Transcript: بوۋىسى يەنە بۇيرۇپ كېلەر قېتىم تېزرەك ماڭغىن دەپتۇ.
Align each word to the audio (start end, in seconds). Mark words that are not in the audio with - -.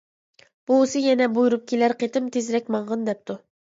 بوۋىسى 0.71 1.03
يەنە 1.03 1.29
بۇيرۇپ 1.37 1.69
كېلەر 1.75 1.97
قېتىم 2.03 2.35
تېزرەك 2.39 2.77
ماڭغىن 2.79 3.11
دەپتۇ. 3.13 3.43